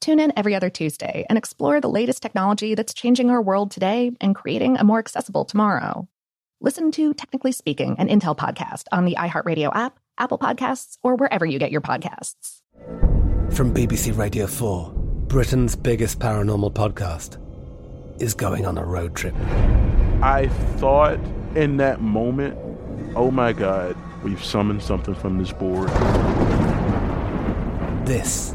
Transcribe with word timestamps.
Tune 0.00 0.18
in 0.18 0.32
every 0.34 0.54
other 0.54 0.70
Tuesday 0.70 1.26
and 1.28 1.36
explore 1.36 1.78
the 1.78 1.88
latest 1.88 2.22
technology 2.22 2.74
that's 2.74 2.94
changing 2.94 3.28
our 3.28 3.42
world 3.42 3.70
today 3.70 4.12
and 4.20 4.34
creating 4.34 4.78
a 4.78 4.84
more 4.84 4.98
accessible 4.98 5.44
tomorrow. 5.44 6.08
Listen 6.62 6.90
to 6.92 7.12
Technically 7.12 7.52
Speaking, 7.52 7.96
an 7.98 8.08
Intel 8.08 8.36
podcast 8.36 8.84
on 8.92 9.04
the 9.04 9.16
iHeartRadio 9.16 9.70
app, 9.74 9.98
Apple 10.16 10.38
Podcasts, 10.38 10.96
or 11.02 11.16
wherever 11.16 11.44
you 11.44 11.58
get 11.58 11.70
your 11.70 11.82
podcasts. 11.82 12.60
From 13.50 13.74
BBC 13.74 14.16
Radio 14.16 14.46
4, 14.46 14.90
Britain's 14.94 15.76
biggest 15.76 16.18
paranormal 16.18 16.72
podcast 16.72 17.36
is 18.22 18.32
going 18.32 18.64
on 18.64 18.78
a 18.78 18.84
road 18.84 19.14
trip. 19.14 19.34
I 20.22 20.48
thought 20.76 21.18
in 21.54 21.76
that 21.76 22.00
moment, 22.00 22.58
oh 23.16 23.30
my 23.30 23.52
God, 23.52 23.96
we've 24.24 24.42
summoned 24.42 24.82
something 24.82 25.14
from 25.14 25.36
this 25.36 25.52
board. 25.52 25.90
This 28.06 28.54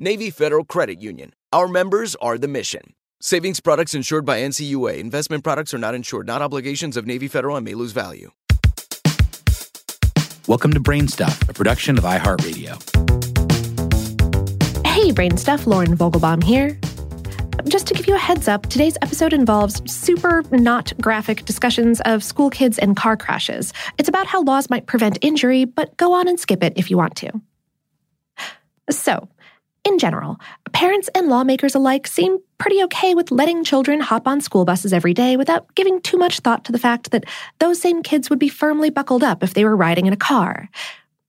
Navy 0.00 0.28
Federal 0.28 0.64
Credit 0.64 1.00
Union. 1.00 1.32
Our 1.52 1.68
members 1.68 2.16
are 2.16 2.36
the 2.36 2.48
mission. 2.48 2.94
Savings 3.20 3.60
products 3.60 3.94
insured 3.94 4.24
by 4.24 4.40
NCUA. 4.40 4.98
Investment 4.98 5.44
products 5.44 5.72
are 5.72 5.78
not 5.78 5.94
insured, 5.94 6.26
not 6.26 6.42
obligations 6.42 6.96
of 6.96 7.06
Navy 7.06 7.28
Federal 7.28 7.54
and 7.54 7.64
may 7.64 7.74
lose 7.74 7.92
value. 7.92 8.32
Welcome 10.48 10.72
to 10.72 10.80
Brainstuff, 10.80 11.48
a 11.48 11.54
production 11.54 11.96
of 11.96 12.02
iHeartRadio. 12.02 12.74
Hey, 14.84 15.12
Brain 15.12 15.36
Stuff, 15.36 15.64
Lauren 15.64 15.96
Vogelbaum 15.96 16.42
here. 16.42 16.76
Just 17.68 17.86
to 17.86 17.94
give 17.94 18.08
you 18.08 18.16
a 18.16 18.18
heads 18.18 18.48
up, 18.48 18.66
today's 18.66 18.98
episode 19.00 19.32
involves 19.32 19.80
super 19.88 20.42
not 20.50 20.92
graphic 21.00 21.44
discussions 21.44 22.00
of 22.00 22.24
school 22.24 22.50
kids 22.50 22.80
and 22.80 22.96
car 22.96 23.16
crashes. 23.16 23.72
It's 23.96 24.08
about 24.08 24.26
how 24.26 24.42
laws 24.42 24.68
might 24.68 24.86
prevent 24.86 25.18
injury, 25.22 25.64
but 25.64 25.96
go 25.96 26.12
on 26.14 26.26
and 26.26 26.40
skip 26.40 26.64
it 26.64 26.72
if 26.74 26.90
you 26.90 26.96
want 26.96 27.14
to. 27.18 27.30
So, 28.90 29.28
in 29.84 29.98
general, 29.98 30.40
parents 30.72 31.08
and 31.14 31.28
lawmakers 31.28 31.74
alike 31.74 32.06
seem 32.06 32.38
pretty 32.58 32.82
okay 32.84 33.14
with 33.14 33.30
letting 33.30 33.64
children 33.64 34.00
hop 34.00 34.26
on 34.26 34.40
school 34.40 34.64
buses 34.64 34.92
every 34.92 35.12
day 35.12 35.36
without 35.36 35.72
giving 35.74 36.00
too 36.00 36.16
much 36.16 36.40
thought 36.40 36.64
to 36.64 36.72
the 36.72 36.78
fact 36.78 37.10
that 37.10 37.24
those 37.58 37.80
same 37.80 38.02
kids 38.02 38.30
would 38.30 38.38
be 38.38 38.48
firmly 38.48 38.90
buckled 38.90 39.22
up 39.22 39.42
if 39.42 39.54
they 39.54 39.64
were 39.64 39.76
riding 39.76 40.06
in 40.06 40.12
a 40.12 40.16
car. 40.16 40.68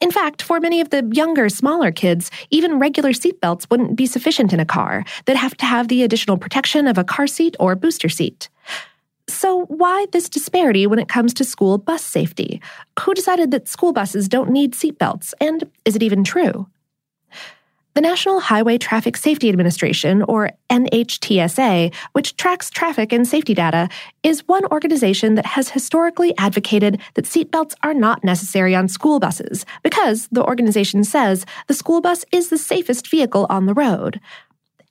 In 0.02 0.12
fact, 0.12 0.42
for 0.42 0.60
many 0.60 0.82
of 0.82 0.90
the 0.90 1.10
younger, 1.14 1.50
smaller 1.50 1.92
kids, 1.92 2.32
even 2.50 2.80
regular 2.80 3.12
seatbelts 3.12 3.70
wouldn't 3.70 3.96
be 3.96 4.06
sufficient 4.06 4.54
in 4.54 4.60
a 4.60 4.66
car. 4.66 5.04
They'd 5.26 5.38
have 5.38 5.58
to 5.58 5.66
have 5.66 5.88
the 5.88 6.04
additional 6.04 6.38
protection 6.38 6.88
of 6.88 6.98
a 6.98 7.04
car 7.04 7.28
seat 7.28 7.56
or 7.60 7.76
booster 7.76 8.10
seat. 8.10 8.50
So, 9.28 9.66
why 9.66 10.06
this 10.12 10.30
disparity 10.30 10.86
when 10.86 11.00
it 11.00 11.08
comes 11.08 11.34
to 11.36 11.44
school 11.44 11.78
bus 11.78 12.04
safety? 12.04 12.62
Who 13.00 13.14
decided 13.14 13.52
that 13.52 13.68
school 13.68 13.92
buses 13.92 14.30
don't 14.30 14.52
need 14.52 14.74
seatbelts? 14.74 15.34
And 15.42 15.64
is 15.84 15.96
it 15.96 16.04
even 16.04 16.24
true? 16.24 16.68
The 17.96 18.02
National 18.02 18.42
Highway 18.42 18.78
Traffic 18.78 19.16
Safety 19.16 19.48
Administration, 19.48 20.22
or 20.24 20.52
NHTSA, 20.70 21.96
which 22.12 22.36
tracks 22.36 22.70
traffic 22.70 23.14
and 23.14 23.26
safety 23.26 23.54
data, 23.54 23.88
is 24.22 24.46
one 24.50 24.66
organization 24.66 25.36
that 25.36 25.46
has 25.46 25.70
historically 25.70 26.38
advocated 26.38 27.00
that 27.14 27.24
seatbelts 27.24 27.74
are 27.84 27.94
not 27.94 28.22
necessary 28.22 28.76
on 28.76 28.90
school 28.90 29.22
buses 29.22 29.66
because, 29.82 30.28
the 30.30 30.44
organization 30.44 31.06
says, 31.06 31.46
the 31.68 31.74
school 31.74 32.02
bus 32.02 32.26
is 32.34 32.50
the 32.50 32.58
safest 32.58 33.10
vehicle 33.10 33.48
on 33.50 33.66
the 33.66 33.74
road. 33.74 34.20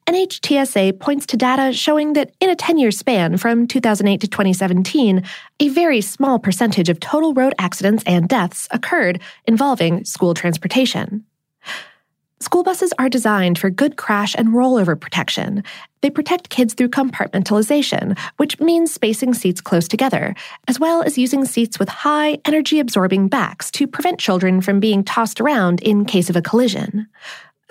NHTSA 0.07 0.99
points 0.99 1.27
to 1.27 1.37
data 1.37 1.75
showing 1.75 2.15
that 2.15 2.33
in 2.41 2.49
a 2.49 2.57
10 2.57 2.79
year 2.79 2.91
span 2.91 3.37
from 3.37 3.67
2008 3.67 4.19
to 4.23 4.29
2017, 4.29 5.23
a 5.61 5.69
very 5.69 6.01
small 6.01 6.39
percentage 6.39 6.89
of 6.89 7.01
total 7.01 7.35
road 7.35 7.53
accidents 7.59 8.03
and 8.07 8.31
deaths 8.31 8.67
occurred 8.71 9.21
involving 9.47 10.07
school 10.07 10.33
transportation. 10.33 11.27
School 12.45 12.63
buses 12.63 12.93
are 12.99 13.09
designed 13.09 13.59
for 13.59 13.71
good 13.71 13.97
crash 13.97 14.35
and 14.37 14.49
rollover 14.49 15.01
protection. 15.01 15.65
They 16.03 16.11
protect 16.11 16.51
kids 16.51 16.75
through 16.75 16.91
compartmentalization, 16.91 18.19
which 18.37 18.61
means 18.61 18.93
spacing 18.93 19.33
seats 19.33 19.63
close 19.63 19.89
together, 19.89 20.35
as 20.69 20.79
well 20.79 21.03
as 21.03 21.17
using 21.17 21.47
seats 21.47 21.79
with 21.79 21.89
high 21.89 22.37
energy 22.45 22.81
absorbing 22.81 23.29
backs 23.29 23.71
to 23.71 23.87
prevent 23.87 24.21
children 24.21 24.61
from 24.61 24.79
being 24.79 25.03
tossed 25.03 25.41
around 25.41 25.81
in 25.81 26.05
case 26.05 26.29
of 26.29 26.37
a 26.37 26.43
collision. 26.43 27.09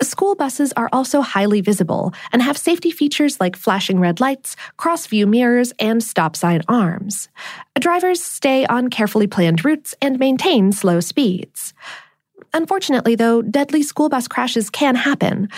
School 0.02 0.34
buses 0.34 0.72
are 0.72 0.88
also 0.92 1.20
highly 1.20 1.60
visible 1.60 2.12
and 2.32 2.42
have 2.42 2.58
safety 2.58 2.90
features 2.90 3.38
like 3.38 3.54
flashing 3.54 4.00
red 4.00 4.18
lights, 4.18 4.56
cross 4.76 5.06
view 5.06 5.28
mirrors, 5.28 5.72
and 5.78 6.02
stop 6.02 6.34
sign 6.34 6.62
arms. 6.66 7.28
Drivers 7.78 8.20
stay 8.20 8.66
on 8.66 8.90
carefully 8.90 9.28
planned 9.28 9.64
routes 9.64 9.94
and 10.02 10.18
maintain 10.18 10.72
slow 10.72 10.98
speeds. 10.98 11.74
Unfortunately, 12.54 13.16
though, 13.16 13.42
deadly 13.42 13.82
school 13.82 14.08
bus 14.08 14.28
crashes 14.28 14.70
can 14.70 14.94
happen. 14.94 15.48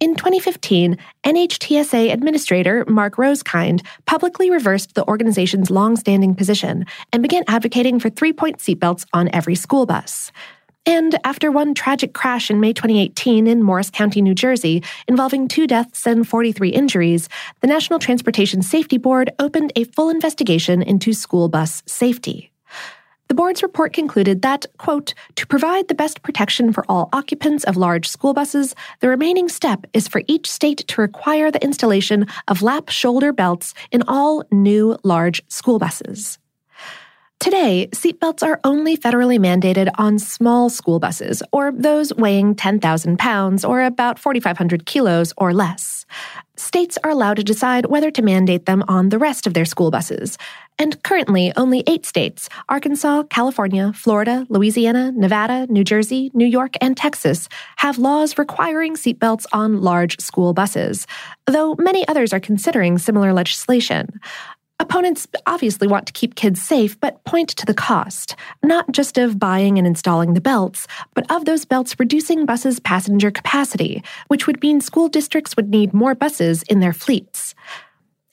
In 0.00 0.14
2015, 0.14 0.96
NHTSA 1.24 2.12
Administrator 2.12 2.84
Mark 2.88 3.16
Rosekind 3.16 3.84
publicly 4.06 4.50
reversed 4.50 4.94
the 4.94 5.06
organization's 5.06 5.70
long-standing 5.70 6.34
position 6.34 6.86
and 7.12 7.22
began 7.22 7.44
advocating 7.46 8.00
for 8.00 8.10
three-point 8.10 8.58
seatbelts 8.58 9.06
on 9.12 9.30
every 9.34 9.54
school 9.54 9.86
bus. 9.86 10.32
And 10.86 11.18
after 11.24 11.50
one 11.50 11.74
tragic 11.74 12.14
crash 12.14 12.50
in 12.50 12.60
May 12.60 12.72
2018 12.72 13.46
in 13.46 13.62
Morris 13.62 13.90
County, 13.90 14.22
New 14.22 14.34
Jersey, 14.34 14.82
involving 15.08 15.48
two 15.48 15.66
deaths 15.66 16.06
and 16.06 16.26
43 16.26 16.70
injuries, 16.70 17.28
the 17.60 17.66
National 17.66 17.98
Transportation 17.98 18.62
Safety 18.62 18.96
Board 18.96 19.30
opened 19.38 19.72
a 19.76 19.84
full 19.84 20.08
investigation 20.08 20.82
into 20.82 21.12
school 21.12 21.48
bus 21.48 21.82
safety. 21.86 22.50
The 23.28 23.34
board's 23.34 23.62
report 23.62 23.92
concluded 23.92 24.42
that, 24.42 24.66
quote, 24.78 25.12
to 25.34 25.46
provide 25.46 25.88
the 25.88 25.94
best 25.94 26.22
protection 26.22 26.72
for 26.72 26.84
all 26.88 27.08
occupants 27.12 27.64
of 27.64 27.76
large 27.76 28.08
school 28.08 28.32
buses, 28.32 28.74
the 29.00 29.08
remaining 29.08 29.48
step 29.48 29.84
is 29.92 30.06
for 30.06 30.22
each 30.28 30.48
state 30.50 30.86
to 30.86 31.00
require 31.00 31.50
the 31.50 31.62
installation 31.62 32.26
of 32.46 32.62
lap 32.62 32.88
shoulder 32.88 33.32
belts 33.32 33.74
in 33.90 34.04
all 34.06 34.44
new 34.52 34.96
large 35.02 35.42
school 35.48 35.80
buses. 35.80 36.38
Today, 37.38 37.88
seatbelts 37.92 38.42
are 38.42 38.60
only 38.64 38.96
federally 38.96 39.38
mandated 39.38 39.90
on 39.98 40.18
small 40.18 40.70
school 40.70 40.98
buses, 40.98 41.42
or 41.52 41.70
those 41.70 42.12
weighing 42.14 42.54
10,000 42.54 43.18
pounds 43.18 43.64
or 43.64 43.82
about 43.82 44.18
4,500 44.18 44.86
kilos 44.86 45.34
or 45.36 45.52
less. 45.52 46.06
States 46.56 46.96
are 47.04 47.10
allowed 47.10 47.36
to 47.36 47.44
decide 47.44 47.86
whether 47.86 48.10
to 48.10 48.22
mandate 48.22 48.64
them 48.64 48.82
on 48.88 49.10
the 49.10 49.18
rest 49.18 49.46
of 49.46 49.52
their 49.52 49.66
school 49.66 49.90
buses. 49.90 50.38
And 50.78 51.02
currently, 51.02 51.52
only 51.56 51.84
eight 51.86 52.06
states 52.06 52.48
Arkansas, 52.70 53.24
California, 53.24 53.92
Florida, 53.94 54.46
Louisiana, 54.48 55.12
Nevada, 55.12 55.66
New 55.68 55.84
Jersey, 55.84 56.30
New 56.32 56.46
York, 56.46 56.74
and 56.80 56.96
Texas 56.96 57.48
have 57.76 57.98
laws 57.98 58.38
requiring 58.38 58.94
seatbelts 58.94 59.44
on 59.52 59.82
large 59.82 60.18
school 60.20 60.54
buses, 60.54 61.06
though 61.46 61.76
many 61.78 62.08
others 62.08 62.32
are 62.32 62.40
considering 62.40 62.96
similar 62.96 63.34
legislation. 63.34 64.20
Opponents 64.78 65.26
obviously 65.46 65.88
want 65.88 66.06
to 66.06 66.12
keep 66.12 66.34
kids 66.34 66.60
safe, 66.60 67.00
but 67.00 67.24
point 67.24 67.48
to 67.50 67.64
the 67.64 67.72
cost, 67.72 68.36
not 68.62 68.90
just 68.92 69.16
of 69.16 69.38
buying 69.38 69.78
and 69.78 69.86
installing 69.86 70.34
the 70.34 70.40
belts, 70.40 70.86
but 71.14 71.30
of 71.30 71.46
those 71.46 71.64
belts 71.64 71.98
reducing 71.98 72.44
buses' 72.44 72.78
passenger 72.78 73.30
capacity, 73.30 74.02
which 74.28 74.46
would 74.46 74.60
mean 74.60 74.82
school 74.82 75.08
districts 75.08 75.56
would 75.56 75.70
need 75.70 75.94
more 75.94 76.14
buses 76.14 76.62
in 76.64 76.80
their 76.80 76.92
fleets. 76.92 77.54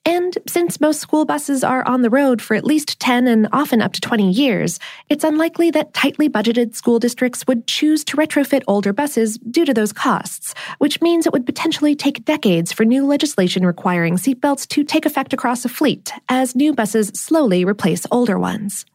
And 0.05 0.37
since 0.47 0.81
most 0.81 0.99
school 0.99 1.23
buses 1.23 1.63
are 1.63 1.87
on 1.87 2.01
the 2.01 2.09
road 2.09 2.41
for 2.41 2.55
at 2.55 2.65
least 2.65 2.99
10 2.99 3.25
and 3.25 3.47
often 3.53 3.81
up 3.81 3.93
to 3.93 4.01
20 4.01 4.31
years, 4.31 4.77
it's 5.07 5.23
unlikely 5.23 5.71
that 5.71 5.93
tightly 5.93 6.29
budgeted 6.29 6.75
school 6.75 6.99
districts 6.99 7.47
would 7.47 7.67
choose 7.67 8.03
to 8.05 8.17
retrofit 8.17 8.63
older 8.67 8.91
buses 8.91 9.37
due 9.37 9.63
to 9.63 9.73
those 9.73 9.93
costs, 9.93 10.53
which 10.79 11.01
means 11.01 11.25
it 11.25 11.31
would 11.31 11.45
potentially 11.45 11.95
take 11.95 12.25
decades 12.25 12.73
for 12.73 12.83
new 12.83 13.05
legislation 13.05 13.65
requiring 13.65 14.17
seatbelts 14.17 14.67
to 14.67 14.83
take 14.83 15.05
effect 15.05 15.31
across 15.31 15.63
a 15.63 15.69
fleet 15.69 16.11
as 16.27 16.53
new 16.53 16.73
buses 16.73 17.07
slowly 17.15 17.63
replace 17.63 18.05
older 18.11 18.37
ones. 18.37 18.85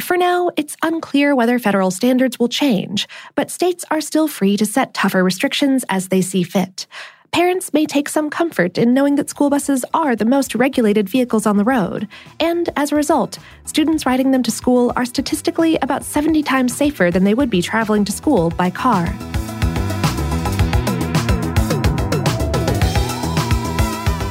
For 0.00 0.16
now, 0.16 0.50
it's 0.56 0.76
unclear 0.82 1.34
whether 1.34 1.58
federal 1.58 1.90
standards 1.90 2.38
will 2.38 2.48
change, 2.48 3.06
but 3.34 3.50
states 3.50 3.84
are 3.90 4.00
still 4.00 4.28
free 4.28 4.56
to 4.56 4.66
set 4.66 4.94
tougher 4.94 5.22
restrictions 5.22 5.84
as 5.88 6.08
they 6.08 6.22
see 6.22 6.42
fit 6.42 6.86
parents 7.32 7.72
may 7.72 7.86
take 7.86 8.08
some 8.08 8.30
comfort 8.30 8.78
in 8.78 8.94
knowing 8.94 9.16
that 9.16 9.30
school 9.30 9.50
buses 9.50 9.84
are 9.94 10.16
the 10.16 10.24
most 10.24 10.54
regulated 10.54 11.08
vehicles 11.08 11.46
on 11.46 11.56
the 11.56 11.64
road, 11.64 12.08
and 12.40 12.68
as 12.76 12.92
a 12.92 12.96
result, 12.96 13.38
students 13.64 14.06
riding 14.06 14.30
them 14.30 14.42
to 14.42 14.50
school 14.50 14.92
are 14.96 15.04
statistically 15.04 15.76
about 15.82 16.04
70 16.04 16.42
times 16.42 16.74
safer 16.74 17.10
than 17.10 17.24
they 17.24 17.34
would 17.34 17.50
be 17.50 17.62
traveling 17.62 18.04
to 18.04 18.12
school 18.12 18.50
by 18.50 18.70
car. 18.70 19.06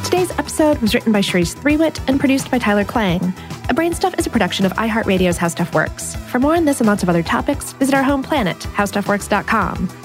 Today's 0.03 0.31
episode 0.37 0.77
was 0.79 0.93
written 0.93 1.11
by 1.11 1.21
Cherise 1.21 1.55
Threewitt 1.55 1.99
and 2.07 2.19
produced 2.19 2.49
by 2.49 2.59
Tyler 2.59 2.85
Klang. 2.85 3.33
A 3.67 3.73
Brainstuff 3.73 4.17
is 4.19 4.27
a 4.27 4.29
production 4.29 4.65
of 4.65 4.73
iHeartRadio's 4.73 5.37
How 5.37 5.47
Stuff 5.47 5.73
Works. 5.73 6.15
For 6.29 6.39
more 6.39 6.55
on 6.55 6.65
this 6.65 6.79
and 6.79 6.87
lots 6.87 7.03
of 7.03 7.09
other 7.09 7.23
topics, 7.23 7.73
visit 7.73 7.95
our 7.95 8.03
home 8.03 8.21
planet, 8.21 8.57
howstuffworks.com. 8.59 10.04